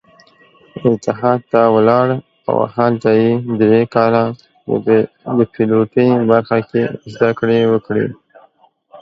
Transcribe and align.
اتحاد 0.87 1.39
ته 1.51 1.61
ولاړ 1.75 2.07
او 2.49 2.55
هلته 2.75 3.09
يې 3.21 3.31
درې 3.61 3.81
کاله 3.95 4.23
د 4.87 4.89
پيلوټۍ 5.53 6.09
برخه 6.31 6.57
کې 6.69 6.83
زدکړې 7.11 7.59
وکړې. 7.71 8.05